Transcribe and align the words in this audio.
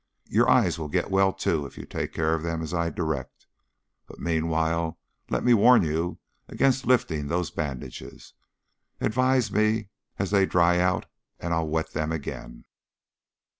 Your 0.25 0.49
eyes 0.49 0.79
will 0.79 0.87
get 0.87 1.11
well, 1.11 1.31
too, 1.31 1.67
if 1.67 1.77
you 1.77 1.85
take 1.85 2.11
care 2.11 2.33
of 2.33 2.41
them 2.41 2.63
as 2.63 2.73
I 2.73 2.89
direct. 2.89 3.45
But, 4.07 4.19
meanwhile, 4.19 4.97
let 5.29 5.43
me 5.43 5.53
warn 5.53 5.83
you 5.83 6.17
against 6.47 6.87
lifting 6.87 7.27
those 7.27 7.51
bandages. 7.51 8.33
Advise 8.99 9.51
me 9.51 9.89
as 10.17 10.31
they 10.31 10.47
dry 10.47 10.79
out 10.79 11.05
and 11.39 11.53
I'll 11.53 11.67
wet 11.67 11.91
them 11.93 12.11
again." 12.11 12.65